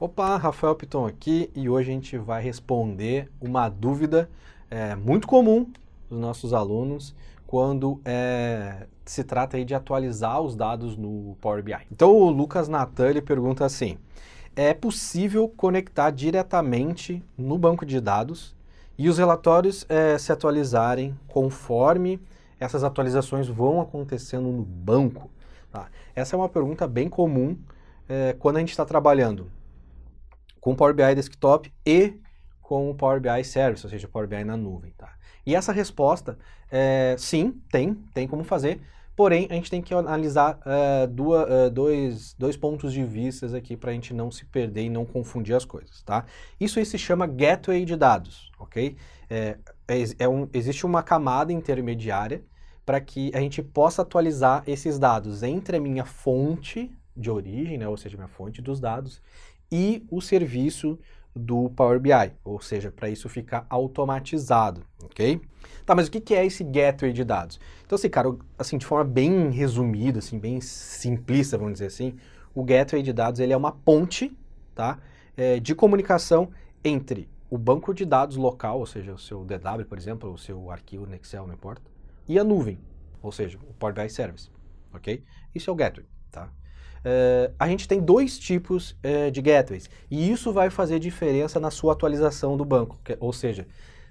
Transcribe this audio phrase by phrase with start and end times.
[0.00, 4.30] Opa, Rafael Piton aqui e hoje a gente vai responder uma dúvida
[4.70, 5.66] é, muito comum
[6.08, 7.16] dos nossos alunos
[7.48, 11.74] quando é, se trata aí de atualizar os dados no Power BI.
[11.90, 13.98] Então o Lucas Natan ele pergunta assim,
[14.54, 18.54] é possível conectar diretamente no banco de dados
[18.96, 22.20] e os relatórios é, se atualizarem conforme
[22.60, 25.28] essas atualizações vão acontecendo no banco?
[25.72, 25.88] Tá?
[26.14, 27.58] Essa é uma pergunta bem comum
[28.08, 29.57] é, quando a gente está trabalhando
[30.68, 32.20] com Power BI Desktop e
[32.60, 34.92] com o Power BI Service, ou seja, Power BI na nuvem.
[34.98, 35.14] Tá?
[35.46, 36.38] E essa resposta,
[36.70, 38.78] é, sim, tem, tem como fazer,
[39.16, 43.78] porém a gente tem que analisar uh, duas, uh, dois, dois pontos de vista aqui
[43.78, 46.02] para a gente não se perder e não confundir as coisas.
[46.02, 46.26] Tá?
[46.60, 48.94] Isso aí se chama Gateway de dados, ok?
[49.30, 49.56] É,
[49.88, 52.44] é, é um, existe uma camada intermediária
[52.84, 57.88] para que a gente possa atualizar esses dados entre a minha fonte de origem, né,
[57.88, 59.20] ou seja, minha fonte dos dados,
[59.70, 60.98] e o serviço
[61.34, 65.40] do Power BI, ou seja, para isso ficar automatizado, ok?
[65.86, 67.60] Tá, mas o que é esse gateway de dados?
[67.86, 72.16] Então, assim, cara, assim, de forma bem resumida, assim, bem simplista, vamos dizer assim,
[72.54, 74.36] o gateway de dados ele é uma ponte,
[74.74, 74.98] tá,
[75.36, 76.50] é, de comunicação
[76.84, 80.70] entre o banco de dados local, ou seja, o seu DW, por exemplo, o seu
[80.70, 81.82] arquivo no Excel, não importa,
[82.26, 82.78] e a nuvem,
[83.22, 84.50] ou seja, o Power BI Service,
[84.92, 85.22] ok?
[85.54, 86.50] Isso é o gateway, tá?
[86.98, 91.70] Uh, a gente tem dois tipos uh, de gateways e isso vai fazer diferença na
[91.70, 93.66] sua atualização do banco, que, ou seja,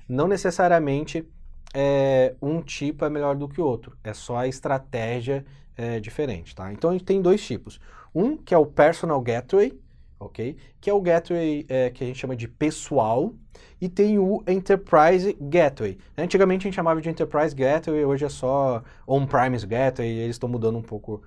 [0.08, 1.28] não necessariamente
[1.74, 6.56] é, um tipo é melhor do que o outro, é só a estratégia é, diferente,
[6.56, 6.72] tá?
[6.72, 7.80] Então a gente tem dois tipos,
[8.16, 9.78] um que é o Personal Gateway,
[10.20, 10.56] ok?
[10.80, 13.34] Que é o gateway é, que a gente chama de pessoal
[13.80, 15.98] e tem o Enterprise Gateway.
[16.18, 20.50] Antigamente a gente chamava de Enterprise Gateway, hoje é só On-Premise Gateway e eles estão
[20.50, 21.22] mudando um pouco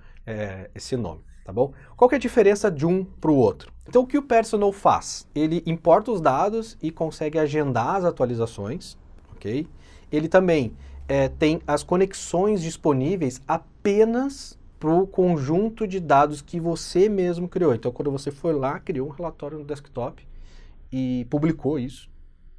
[0.75, 1.73] esse nome tá bom?
[1.97, 3.71] Qual que é a diferença de um para o outro?
[3.87, 5.27] Então, o que o Personal faz?
[5.35, 8.97] Ele importa os dados e consegue agendar as atualizações,
[9.33, 9.67] ok?
[10.09, 10.73] Ele também
[11.09, 17.75] é, tem as conexões disponíveis apenas para o conjunto de dados que você mesmo criou.
[17.75, 20.25] Então, quando você foi lá, criou um relatório no desktop
[20.91, 22.09] e publicou isso,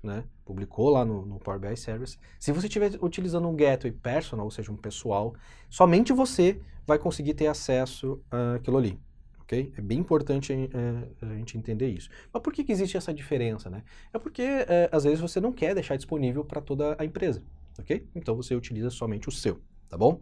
[0.03, 0.23] né?
[0.53, 2.19] Publicou lá no, no Power BI Service.
[2.39, 5.35] Se você estiver utilizando um gateway personal, ou seja, um pessoal,
[5.71, 8.21] somente você vai conseguir ter acesso
[8.55, 9.01] àquilo ali.
[9.41, 9.73] ok?
[9.75, 12.11] É bem importante é, a gente entender isso.
[12.31, 13.71] Mas por que, que existe essa diferença?
[13.71, 13.83] Né?
[14.13, 17.43] É porque, é, às vezes, você não quer deixar disponível para toda a empresa.
[17.79, 18.07] ok?
[18.15, 19.59] Então, você utiliza somente o seu.
[19.89, 20.21] Tá bom?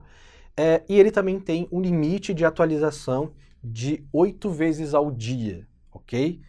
[0.57, 3.33] É, e ele também tem um limite de atualização
[3.65, 5.67] de oito vezes ao dia.
[5.91, 6.41] Ok?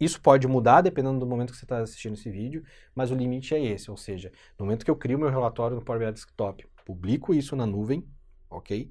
[0.00, 3.54] Isso pode mudar dependendo do momento que você está assistindo esse vídeo, mas o limite
[3.54, 6.66] é esse, ou seja, no momento que eu crio meu relatório no Power BI Desktop,
[6.86, 8.08] publico isso na nuvem,
[8.48, 8.90] ok?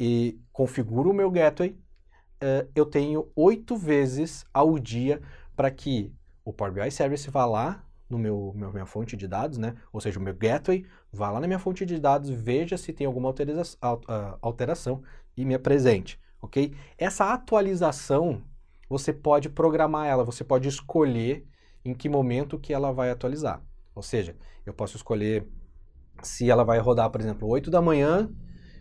[0.00, 5.20] E configuro o meu gateway, uh, eu tenho oito vezes ao dia
[5.54, 6.10] para que
[6.44, 9.74] o Power BI Service vá lá no meu, meu, minha fonte de dados, né?
[9.92, 13.06] Ou seja, o meu gateway vá lá na minha fonte de dados, veja se tem
[13.06, 13.34] alguma
[14.40, 15.02] alteração
[15.36, 16.74] e me apresente, ok?
[16.96, 18.42] Essa atualização
[18.88, 21.46] você pode programar ela, você pode escolher
[21.84, 23.62] em que momento que ela vai atualizar.
[23.94, 25.46] Ou seja, eu posso escolher
[26.22, 28.30] se ela vai rodar, por exemplo, 8 da manhã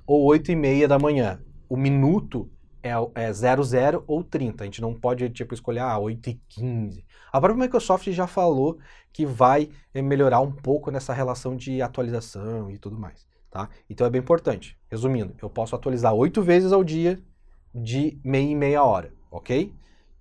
[0.05, 1.41] ou 8 e meia da manhã.
[1.69, 2.49] O minuto
[2.83, 4.63] é, é 00 ou 30.
[4.63, 7.05] A gente não pode, tipo, escolher ah, 8 e 15.
[7.31, 8.77] A própria Microsoft já falou
[9.11, 13.25] que vai eh, melhorar um pouco nessa relação de atualização e tudo mais.
[13.49, 13.69] Tá?
[13.89, 14.77] Então é bem importante.
[14.89, 17.19] Resumindo, eu posso atualizar 8 vezes ao dia
[17.73, 19.73] de meia e meia hora, ok?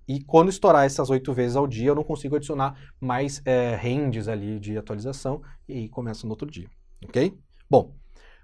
[0.07, 3.79] E quando estourar essas oito vezes ao dia, eu não consigo adicionar mais é,
[4.31, 6.67] ali de atualização e começa no outro dia,
[7.03, 7.37] ok?
[7.69, 7.91] Bom,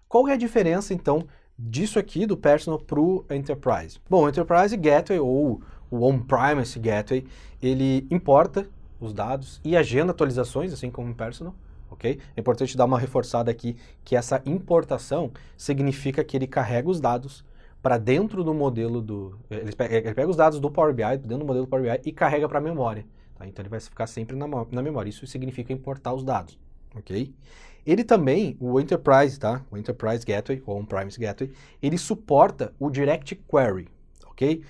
[0.07, 1.27] qual é a diferença então
[1.57, 3.99] disso aqui do Personal para o Enterprise?
[4.09, 5.61] Bom, o Enterprise Gateway ou
[5.91, 7.25] o On-Premise Gateway,
[7.61, 8.67] ele importa
[8.99, 11.53] os dados e agenda atualizações, assim como o Personal,
[11.89, 12.19] ok?
[12.35, 17.43] É importante dar uma reforçada aqui que essa importação significa que ele carrega os dados
[17.81, 19.39] para dentro do modelo do.
[19.49, 22.09] Ele pega, ele pega, os dados do Power BI, dentro do modelo do Power BI,
[22.09, 23.05] e carrega para a memória.
[23.35, 23.47] Tá?
[23.47, 25.09] Então ele vai ficar sempre na, na memória.
[25.09, 26.59] Isso significa importar os dados.
[26.95, 27.33] Ok?
[27.85, 29.66] Ele também, o Enterprise, tá?
[29.72, 31.51] O Enterprise Gateway, ou On-Premise Gateway,
[31.81, 33.87] ele suporta o Direct Query,
[34.27, 34.63] ok?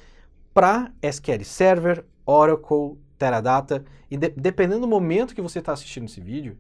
[0.54, 6.22] Para SQL Server, Oracle, Teradata, e de, dependendo do momento que você está assistindo esse
[6.22, 6.58] vídeo,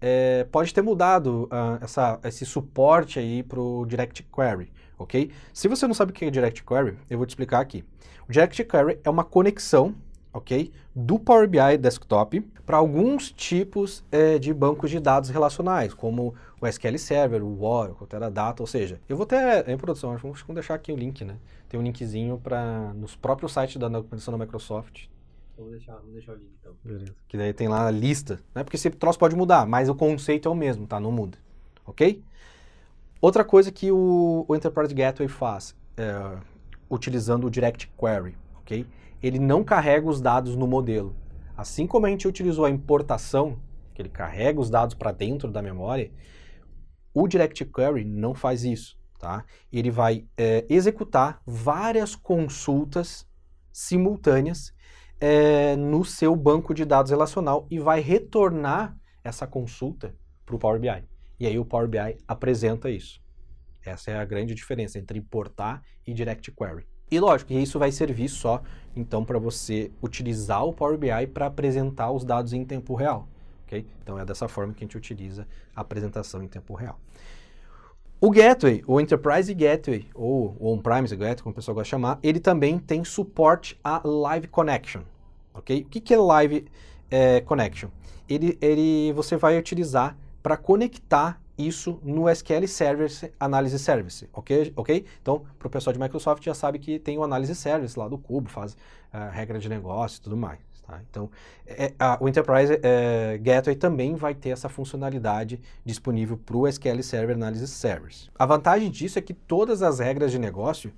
[0.00, 4.72] é, pode ter mudado uh, essa, esse suporte aí para o Direct Query
[5.02, 5.30] ok?
[5.52, 7.84] Se você não sabe o que é Direct Query, eu vou te explicar aqui.
[8.28, 9.94] O Direct Query é uma conexão,
[10.32, 16.34] ok, do Power BI Desktop para alguns tipos é, de bancos de dados relacionais, como
[16.60, 20.42] o SQL Server, o Oracle, o Teradata, ou seja, eu vou ter em produção, vamos
[20.48, 21.36] deixar aqui o link, né?
[21.68, 25.06] Tem um linkzinho para nos próprios sites da documentação da Microsoft,
[25.52, 26.72] Então, vou deixar, vou deixar o link então.
[26.84, 27.14] Beleza.
[27.28, 28.62] Que daí tem lá a lista, né?
[28.62, 31.00] Porque esse troço pode mudar, mas o conceito é o mesmo, tá?
[31.00, 31.36] Não muda.
[31.84, 32.22] Ok?
[33.22, 36.40] Outra coisa que o, o Enterprise Gateway faz, é,
[36.90, 38.84] utilizando o Direct Query, ok?
[39.22, 41.14] Ele não carrega os dados no modelo.
[41.56, 43.60] Assim como a gente utilizou a importação,
[43.94, 46.10] que ele carrega os dados para dentro da memória,
[47.14, 49.44] o Direct Query não faz isso, tá?
[49.72, 53.24] Ele vai é, executar várias consultas
[53.72, 54.74] simultâneas
[55.20, 60.12] é, no seu banco de dados relacional e vai retornar essa consulta
[60.44, 61.11] para o Power BI.
[61.42, 63.20] E aí o Power BI apresenta isso.
[63.84, 66.86] Essa é a grande diferença entre importar e Direct Query.
[67.10, 68.62] E lógico, isso vai servir só
[68.94, 73.26] então para você utilizar o Power BI para apresentar os dados em tempo real.
[73.64, 73.84] Okay?
[74.00, 77.00] Então é dessa forma que a gente utiliza a apresentação em tempo real.
[78.20, 82.38] O Gateway, o Enterprise Gateway, ou On-Premise Gateway, como o pessoal gosta de chamar, ele
[82.38, 85.02] também tem suporte a Live Connection.
[85.54, 85.80] Okay?
[85.80, 86.66] O que, que é Live
[87.10, 87.88] é, Connection?
[88.28, 94.72] Ele, ele, você vai utilizar para conectar isso no SQL Service Analysis Service, ok?
[94.74, 95.04] ok?
[95.20, 98.18] Então, para o pessoal de Microsoft já sabe que tem o Analysis Service lá do
[98.18, 100.58] Cubo, faz uh, regra de negócio e tudo mais.
[100.86, 101.00] Tá?
[101.08, 101.30] Então,
[101.66, 107.02] é, a, o Enterprise é, Gateway também vai ter essa funcionalidade disponível para o SQL
[107.02, 108.28] Server Analysis Service.
[108.36, 110.92] A vantagem disso é que todas as regras de negócio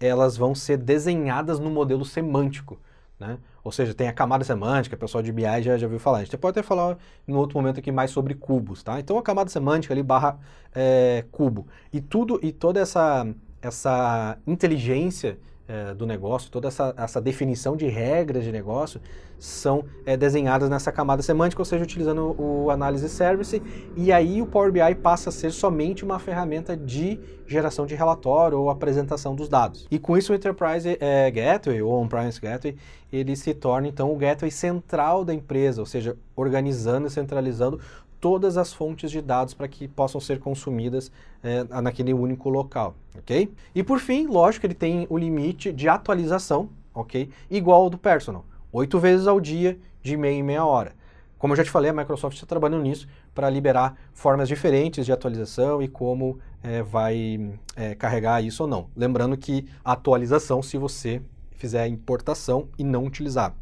[0.00, 2.80] elas vão ser desenhadas no modelo semântico.
[3.20, 3.38] Né?
[3.62, 6.18] Ou seja, tem a camada semântica, o pessoal de BI já, já ouviu falar.
[6.18, 6.96] A gente pode até falar
[7.28, 8.98] em outro momento aqui mais sobre cubos, tá?
[8.98, 10.38] Então a camada semântica ali barra
[10.74, 11.66] é, cubo.
[11.92, 13.26] E tudo, e toda essa,
[13.60, 15.38] essa inteligência
[15.70, 19.00] é, do negócio, toda essa, essa definição de regras de negócio
[19.38, 23.62] são é, desenhadas nessa camada semântica, ou seja, utilizando o Analysis Service,
[23.96, 28.58] e aí o Power BI passa a ser somente uma ferramenta de geração de relatório
[28.58, 29.86] ou apresentação dos dados.
[29.90, 32.76] E com isso o Enterprise é, Gateway, ou On-Premise Gateway,
[33.12, 37.80] ele se torna então o gateway central da empresa, ou seja, organizando e centralizando
[38.20, 41.10] todas as fontes de dados para que possam ser consumidas
[41.42, 43.50] é, naquele único local, ok?
[43.74, 47.30] E por fim, lógico, ele tem o limite de atualização, ok?
[47.50, 50.92] Igual ao do Personal, oito vezes ao dia, de meia em meia hora.
[51.38, 55.12] Como eu já te falei, a Microsoft está trabalhando nisso para liberar formas diferentes de
[55.12, 58.88] atualização e como é, vai é, carregar isso ou não.
[58.94, 61.22] Lembrando que atualização, se você
[61.52, 63.54] fizer importação e não utilizar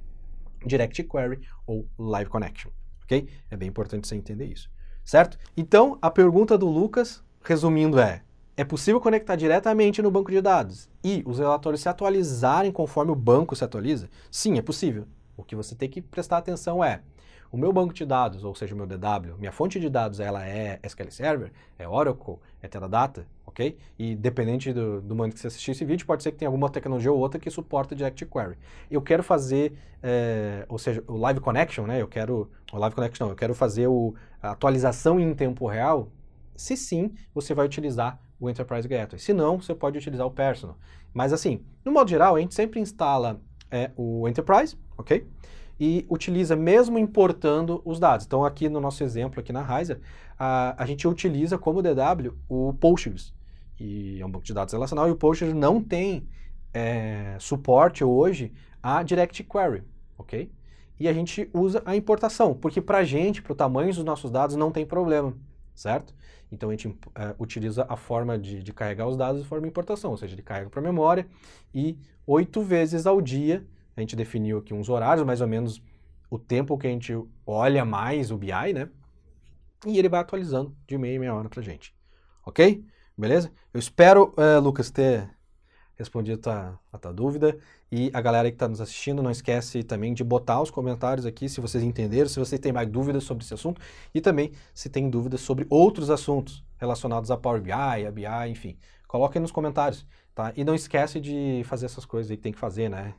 [0.66, 2.70] Direct Query ou Live Connection
[3.08, 3.26] ok?
[3.50, 4.70] É bem importante você entender isso,
[5.02, 5.38] certo?
[5.56, 8.22] Então, a pergunta do Lucas, resumindo, é:
[8.54, 13.16] é possível conectar diretamente no banco de dados e os relatórios se atualizarem conforme o
[13.16, 14.10] banco se atualiza?
[14.30, 15.06] Sim, é possível.
[15.36, 17.00] O que você tem que prestar atenção é:
[17.50, 20.46] o meu banco de dados, ou seja, o meu DW, minha fonte de dados, ela
[20.46, 23.78] é SQL Server, é Oracle, é Teradata, ok?
[23.98, 26.68] E dependente do, do momento que você assistir esse vídeo, pode ser que tenha alguma
[26.68, 28.58] tecnologia ou outra que suporta Direct Query.
[28.90, 29.72] Eu quero fazer,
[30.02, 32.02] é, ou seja, o Live Connection, né?
[32.02, 36.12] Eu quero, o Live Connection não, eu quero fazer o, a atualização em tempo real.
[36.54, 39.18] Se sim, você vai utilizar o Enterprise Gateway.
[39.18, 40.76] Se não, você pode utilizar o Personal.
[41.14, 45.26] Mas assim, no modo geral, a gente sempre instala é, o Enterprise, ok?
[45.80, 48.26] e utiliza mesmo importando os dados.
[48.26, 50.00] Então aqui no nosso exemplo, aqui na Riser,
[50.38, 53.32] a, a gente utiliza como DW o Postgres,
[53.78, 56.26] e é um banco de dados relacional, e o Postgres não tem
[56.74, 59.84] é, suporte hoje a Direct Query,
[60.16, 60.50] ok?
[60.98, 64.32] E a gente usa a importação, porque para a gente, para o tamanho dos nossos
[64.32, 65.32] dados, não tem problema,
[65.78, 66.14] certo?
[66.50, 69.68] Então a gente é, utiliza a forma de, de, carregar os dados de forma de
[69.68, 71.26] importação, ou seja, ele carrega para a memória
[71.72, 73.66] e oito vezes ao dia
[73.96, 75.82] a gente definiu aqui uns horários, mais ou menos
[76.30, 77.16] o tempo que a gente
[77.46, 78.88] olha mais o BI, né?
[79.86, 81.94] E ele vai atualizando de meia em meia hora pra gente.
[82.44, 82.84] Ok?
[83.16, 83.50] Beleza?
[83.72, 85.28] Eu espero, uh, Lucas, ter
[85.98, 87.58] respondido a tua, a tua dúvida.
[87.90, 91.48] E a galera que está nos assistindo, não esquece também de botar os comentários aqui
[91.48, 93.80] se vocês entenderam, se vocês têm mais dúvidas sobre esse assunto
[94.14, 98.78] e também se tem dúvidas sobre outros assuntos relacionados a Power BI, a BI, enfim.
[99.06, 100.52] Coloquem nos comentários, tá?
[100.56, 103.14] E não esquece de fazer essas coisas aí que tem que fazer, né?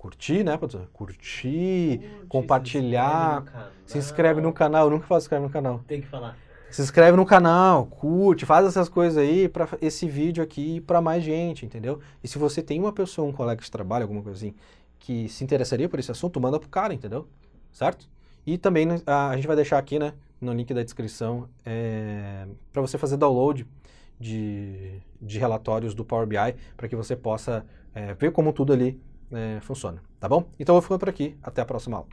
[0.00, 3.44] curtir, né, Curtir, Curte, compartilhar.
[3.84, 4.88] Se inscreve, no canal.
[4.88, 5.80] Nunca faço inscreve no canal.
[5.86, 6.38] Tem que falar.
[6.70, 11.24] Se inscreve no canal, curte, faz essas coisas aí para esse vídeo aqui para mais
[11.24, 11.98] gente, entendeu?
[12.22, 14.54] E se você tem uma pessoa, um colega de trabalho, alguma coisa assim,
[14.98, 17.26] que se interessaria por esse assunto, manda pro cara, entendeu?
[17.72, 18.08] Certo?
[18.46, 22.46] E também né, a, a gente vai deixar aqui, né, no link da descrição, é,
[22.72, 23.66] para você fazer download
[24.18, 29.00] de, de relatórios do Power BI, para que você possa é, ver como tudo ali
[29.32, 30.48] é, funciona, tá bom?
[30.58, 32.08] Então eu vou ficando por aqui, até a próxima aula.